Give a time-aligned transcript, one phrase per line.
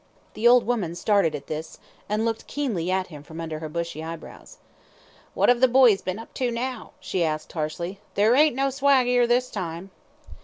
[0.33, 1.77] The old woman started at this,
[2.09, 4.57] and looked keenly at him from under her bushy eyebrows.
[5.35, 7.99] "What 'av the boys been up to now?" she asked, harshly.
[8.15, 9.91] "There ain't no swag 'ere this time."